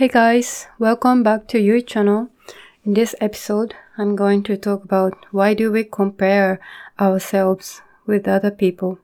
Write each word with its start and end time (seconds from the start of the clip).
Hey 0.00 0.08
guys, 0.08 0.66
welcome 0.78 1.22
back 1.22 1.46
to 1.48 1.60
your 1.60 1.82
channel. 1.82 2.30
In 2.86 2.94
this 2.94 3.14
episode, 3.20 3.74
I'm 3.98 4.16
going 4.16 4.42
to 4.44 4.56
talk 4.56 4.82
about 4.82 5.26
why 5.30 5.52
do 5.52 5.70
we 5.70 5.84
compare 5.84 6.58
ourselves 6.98 7.82
with 8.06 8.26
other 8.26 8.50
people. 8.50 8.98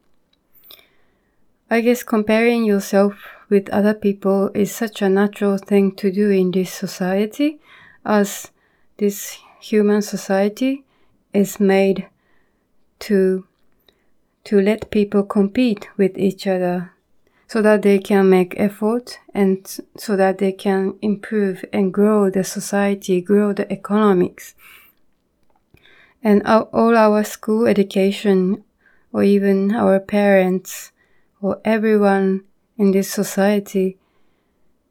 I 1.69 1.83
guess 1.83 2.03
comparing 2.03 2.65
yourself 2.65 3.13
with 3.51 3.69
other 3.69 3.93
people 3.93 4.51
is 4.55 4.75
such 4.75 5.03
a 5.03 5.11
natural 5.11 5.59
thing 5.59 5.95
to 5.97 6.11
do 6.11 6.31
in 6.31 6.51
this 6.51 6.73
society 6.73 7.61
as 8.07 8.51
this 8.97 9.37
human 9.61 10.01
society 10.01 10.87
is 11.35 11.61
made 11.61 12.09
to 13.01 13.47
to 14.45 14.61
let 14.63 14.91
people 14.91 15.25
compete 15.25 15.91
with 15.99 16.17
each 16.17 16.47
other 16.47 16.96
so 17.49 17.63
that 17.63 17.83
they 17.83 17.99
can 17.99 18.29
make 18.29 18.59
effort 18.59 19.19
and 19.33 19.79
so 19.97 20.17
that 20.17 20.39
they 20.39 20.53
can 20.53 20.99
improve 21.01 21.65
and 21.73 21.95
grow 21.95 22.29
the 22.29 22.43
society, 22.43 23.21
grow 23.21 23.53
the 23.53 23.71
economics. 23.73 24.55
And 26.23 26.43
all 26.45 26.97
our 26.97 27.23
school 27.23 27.67
education 27.67 28.65
or 29.13 29.23
even 29.23 29.75
our 29.75 30.01
parents 30.01 30.91
or 31.41 31.61
everyone 31.65 32.43
in 32.77 32.91
this 32.91 33.11
society 33.11 33.97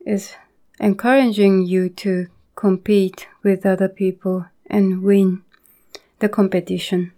is 0.06 0.34
encouraging 0.80 1.66
you 1.66 1.90
to 1.90 2.28
compete 2.56 3.28
with 3.44 3.66
other 3.66 3.90
people 3.90 4.46
and 4.68 5.04
win 5.04 5.44
the 6.20 6.30
competition. 6.30 7.12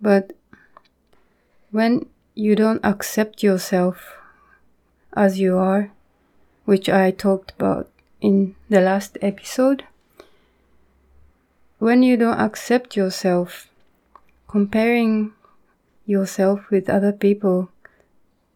But 0.00 0.32
when 1.70 2.06
you 2.34 2.56
don't 2.56 2.84
accept 2.84 3.42
yourself 3.42 4.16
as 5.12 5.38
you 5.38 5.56
are, 5.56 5.92
which 6.64 6.88
I 6.88 7.10
talked 7.12 7.52
about 7.52 7.88
in 8.20 8.56
the 8.68 8.80
last 8.80 9.16
episode, 9.22 9.84
when 11.78 12.02
you 12.02 12.16
don't 12.16 12.40
accept 12.40 12.96
yourself, 12.96 13.68
comparing 14.48 15.32
yourself 16.06 16.70
with 16.70 16.90
other 16.90 17.12
people 17.12 17.70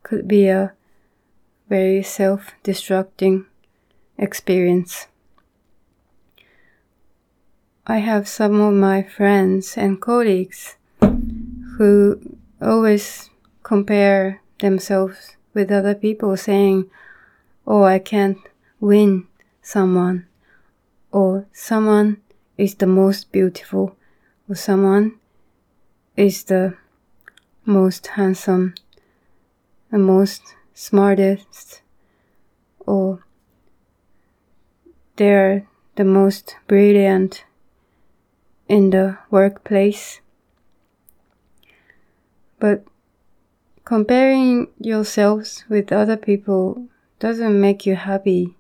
could 0.02 0.26
be 0.26 0.48
a 0.48 0.72
very 1.68 2.02
self 2.02 2.52
destructing 2.64 3.44
experience. 4.16 5.06
I 7.86 7.98
have 7.98 8.26
some 8.26 8.60
of 8.60 8.74
my 8.74 9.02
friends 9.02 9.76
and 9.76 10.00
colleagues 10.00 10.76
who 11.76 12.20
always 12.60 13.30
compare 13.68 14.40
themselves 14.60 15.36
with 15.52 15.70
other 15.70 15.94
people 15.94 16.34
saying, 16.38 16.90
Oh, 17.66 17.82
I 17.82 17.98
can't 17.98 18.38
win 18.80 19.26
someone, 19.60 20.26
or 21.12 21.44
someone 21.52 22.16
is 22.56 22.76
the 22.76 22.86
most 22.86 23.30
beautiful, 23.30 23.94
or 24.48 24.54
someone 24.54 25.16
is 26.16 26.44
the 26.44 26.78
most 27.66 28.06
handsome, 28.06 28.74
the 29.90 29.98
most 29.98 30.54
smartest, 30.72 31.82
or 32.86 33.22
they're 35.16 35.68
the 35.96 36.04
most 36.04 36.56
brilliant 36.66 37.44
in 38.66 38.88
the 38.88 39.18
workplace. 39.30 40.22
But 42.58 42.82
comparing 43.88 44.68
yourselves 44.78 45.64
with 45.70 45.90
other 45.90 46.18
people 46.18 46.86
doesn't 47.20 47.58
make 47.58 47.86
you 47.86 47.96
happy, 47.96 48.54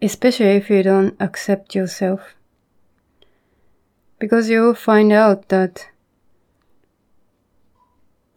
especially 0.00 0.56
if 0.56 0.70
you 0.70 0.82
don't 0.82 1.14
accept 1.20 1.74
yourself. 1.74 2.34
Because 4.18 4.48
you'll 4.48 4.72
find 4.72 5.12
out 5.12 5.50
that 5.50 5.90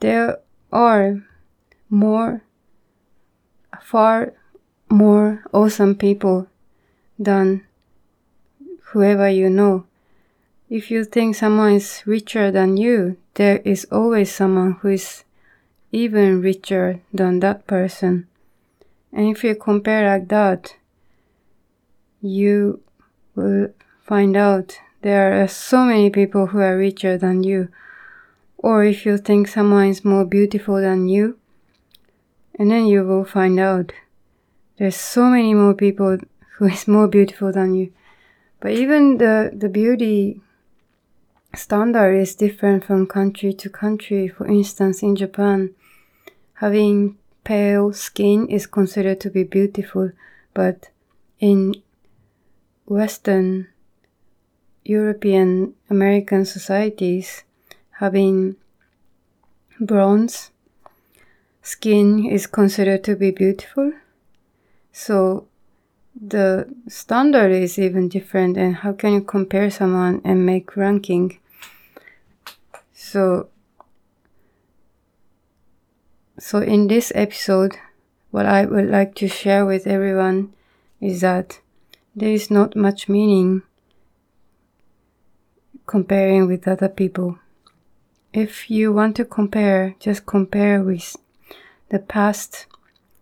there 0.01 0.39
are 0.73 1.23
more, 1.89 2.43
far 3.81 4.33
more 4.89 5.45
awesome 5.53 5.95
people 5.95 6.47
than 7.17 7.63
whoever 8.91 9.29
you 9.29 9.49
know. 9.49 9.85
If 10.69 10.91
you 10.91 11.05
think 11.05 11.37
someone 11.37 11.75
is 11.75 12.03
richer 12.05 12.51
than 12.51 12.75
you, 12.75 13.15
there 13.35 13.59
is 13.59 13.87
always 13.89 14.35
someone 14.35 14.73
who 14.81 14.89
is 14.89 15.23
even 15.91 16.41
richer 16.41 17.01
than 17.13 17.39
that 17.39 17.65
person. 17.67 18.27
And 19.11 19.27
if 19.27 19.43
you 19.43 19.55
compare 19.55 20.07
like 20.09 20.27
that, 20.29 20.75
you 22.21 22.81
will 23.35 23.69
find 24.05 24.35
out 24.35 24.77
there 25.01 25.41
are 25.41 25.47
so 25.47 25.85
many 25.85 26.09
people 26.09 26.47
who 26.47 26.59
are 26.59 26.77
richer 26.77 27.17
than 27.17 27.43
you. 27.43 27.69
Or 28.57 28.83
if 28.83 29.05
you 29.05 29.17
think 29.17 29.47
someone 29.47 29.87
is 29.87 30.03
more 30.03 30.25
beautiful 30.25 30.81
than 30.81 31.07
you, 31.07 31.37
and 32.57 32.69
then 32.69 32.87
you 32.87 33.03
will 33.05 33.23
find 33.23 33.57
out 33.59 33.93
there's 34.77 34.97
so 34.97 35.29
many 35.29 35.53
more 35.53 35.73
people 35.73 36.17
who 36.57 36.65
is 36.65 36.87
more 36.87 37.07
beautiful 37.07 37.53
than 37.53 37.73
you. 37.73 37.93
But 38.59 38.71
even 38.71 39.17
the, 39.17 39.51
the 39.53 39.69
beauty 39.69 40.41
standard 41.55 42.15
is 42.15 42.35
different 42.35 42.83
from 42.83 43.07
country 43.07 43.53
to 43.53 43.69
country. 43.69 44.27
For 44.27 44.45
instance, 44.45 45.01
in 45.01 45.15
Japan, 45.15 45.73
having 46.59 47.17
pale 47.43 47.93
skin 47.93 48.47
is 48.47 48.67
considered 48.67 49.19
to 49.21 49.29
be 49.29 49.43
beautiful, 49.43 50.11
but 50.53 50.89
in 51.39 51.73
Western 52.85 53.67
European 54.83 55.73
American 55.89 56.43
societies, 56.45 57.43
having 57.91 58.55
bronze 59.79 60.51
skin 61.61 62.25
is 62.25 62.45
considered 62.47 63.03
to 63.05 63.15
be 63.15 63.31
beautiful. 63.31 63.93
So 64.91 65.47
the 66.19 66.67
standard 66.87 67.51
is 67.51 67.79
even 67.79 68.09
different 68.09 68.57
and 68.57 68.75
how 68.75 68.91
can 68.91 69.13
you 69.13 69.21
compare 69.21 69.69
someone 69.69 70.21
and 70.25 70.45
make 70.45 70.75
ranking 70.75 71.39
so 72.91 73.47
so 76.39 76.59
in 76.59 76.87
this 76.87 77.11
episode 77.15 77.75
what 78.31 78.45
i 78.45 78.65
would 78.65 78.89
like 78.89 79.13
to 79.13 79.27
share 79.27 79.65
with 79.65 79.85
everyone 79.85 80.53
is 81.01 81.21
that 81.21 81.59
there 82.15 82.31
is 82.31 82.49
not 82.49 82.75
much 82.75 83.09
meaning 83.09 83.61
comparing 85.85 86.47
with 86.47 86.67
other 86.67 86.89
people 86.89 87.37
if 88.33 88.69
you 88.69 88.91
want 88.93 89.15
to 89.15 89.25
compare 89.25 89.95
just 89.99 90.25
compare 90.25 90.81
with 90.81 91.15
the 91.89 91.99
past 91.99 92.67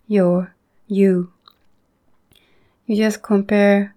your 0.07 0.53
you 0.87 1.31
you 2.87 2.95
just 2.95 3.21
compare 3.21 3.93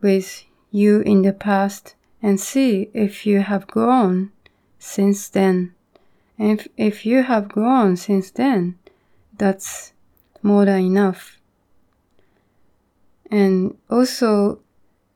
with 0.00 0.44
you 0.70 1.00
in 1.00 1.22
the 1.22 1.32
past 1.32 1.94
and 2.22 2.40
see 2.40 2.88
if 2.94 3.26
you 3.26 3.40
have 3.40 3.66
grown 3.66 4.30
since 4.78 5.28
then. 5.28 5.74
And 6.38 6.60
if, 6.60 6.68
if 6.76 7.06
you 7.06 7.22
have 7.22 7.48
grown 7.48 7.96
since 7.96 8.30
then, 8.30 8.78
that's 9.36 9.92
more 10.42 10.64
than 10.64 10.80
enough. 10.80 11.38
And 13.30 13.76
also, 13.90 14.60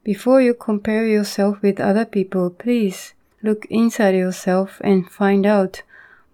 before 0.03 0.41
you 0.41 0.54
compare 0.54 1.06
yourself 1.06 1.62
with 1.62 1.78
other 1.78 2.04
people, 2.04 2.50
please 2.50 3.14
look 3.42 3.66
inside 3.70 4.14
yourself 4.14 4.81
and 4.82 5.10
find 5.10 5.47
out 5.47 5.82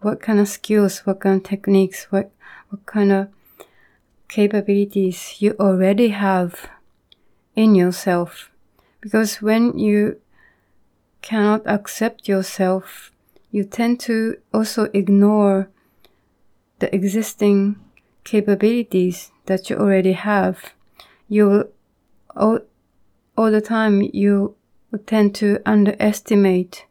what 0.01 0.21
kind 0.21 0.41
of 0.41 0.49
skills, 0.49 1.01
what 1.01 1.21
kind 1.21 1.39
of 1.39 1.49
techniques, 1.49 2.07
what, 2.11 2.31
what 2.69 2.87
kind 2.87 3.13
of 3.13 3.29
capabilities 4.29 5.37
you 5.41 5.55
already 5.59 6.09
have 6.09 6.69
in 7.55 7.75
yourself. 7.75 8.51
Because 9.01 9.43
when 9.43 9.79
you 9.79 10.21
cannot 11.23 11.63
accept 11.67 12.29
yourself, 12.29 13.11
you 13.57 13.65
tend 13.65 13.99
to 13.99 14.37
also 14.53 14.83
ignore 14.93 15.71
the 16.79 16.95
existing 16.95 17.75
capabilities 18.23 19.33
that 19.47 19.71
you 19.71 19.77
already 19.77 20.13
have. 20.13 20.75
You 21.27 21.49
will, 21.49 21.65
all, 22.37 22.59
all 23.35 23.51
the 23.51 23.63
time, 23.63 24.03
you 24.13 24.57
tend 25.07 25.35
to 25.37 25.59
underestimate 25.65 26.85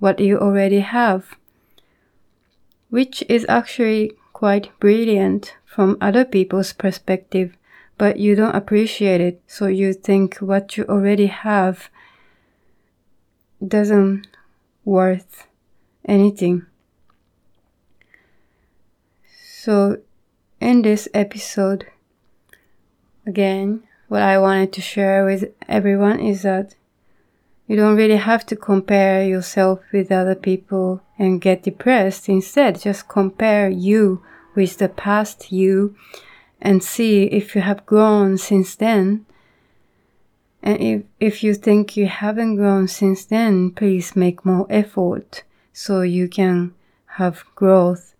what 0.00 0.18
you 0.18 0.40
already 0.40 0.80
have, 0.80 1.36
which 2.90 3.22
is 3.28 3.46
actually 3.48 4.10
quite 4.32 4.76
brilliant 4.80 5.54
from 5.64 5.96
other 6.00 6.24
people's 6.24 6.72
perspective, 6.72 7.56
but 7.96 8.18
you 8.18 8.34
don't 8.34 8.56
appreciate 8.56 9.20
it, 9.20 9.40
so 9.46 9.66
you 9.66 9.92
think 9.92 10.38
what 10.38 10.76
you 10.76 10.84
already 10.88 11.26
have 11.26 11.88
doesn't 13.64 14.26
worth 14.84 15.47
anything. 16.08 16.66
So, 19.60 19.98
in 20.60 20.82
this 20.82 21.08
episode, 21.12 21.86
again, 23.26 23.82
what 24.08 24.22
I 24.22 24.38
wanted 24.38 24.72
to 24.72 24.80
share 24.80 25.24
with 25.24 25.52
everyone 25.68 26.18
is 26.18 26.42
that 26.42 26.74
you 27.66 27.76
don't 27.76 27.96
really 27.96 28.16
have 28.16 28.46
to 28.46 28.56
compare 28.56 29.26
yourself 29.26 29.80
with 29.92 30.10
other 30.10 30.34
people 30.34 31.02
and 31.18 31.40
get 31.40 31.64
depressed. 31.64 32.28
Instead, 32.28 32.80
just 32.80 33.08
compare 33.08 33.68
you 33.68 34.22
with 34.54 34.78
the 34.78 34.88
past 34.88 35.52
you 35.52 35.94
and 36.62 36.82
see 36.82 37.24
if 37.24 37.54
you 37.54 37.60
have 37.60 37.84
grown 37.84 38.38
since 38.38 38.74
then. 38.74 39.26
And 40.62 40.80
if, 40.80 41.02
if 41.20 41.44
you 41.44 41.52
think 41.52 41.96
you 41.96 42.06
haven't 42.06 42.56
grown 42.56 42.88
since 42.88 43.26
then, 43.26 43.70
please 43.70 44.16
make 44.16 44.46
more 44.46 44.66
effort 44.70 45.44
so 45.72 46.02
you 46.02 46.28
can 46.28 46.74
have 47.18 47.44
growth 47.54 48.14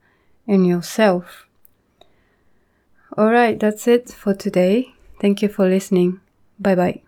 in 0.47 0.65
yourself. 0.65 1.47
Alright, 3.17 3.59
that's 3.59 3.89
it 3.89 4.11
for 4.11 4.35
today. 4.35 4.95
Thank 5.21 5.43
you 5.43 5.49
for 5.49 5.69
listening. 5.69 6.21
Bye 6.59 6.75
bye. 6.75 7.08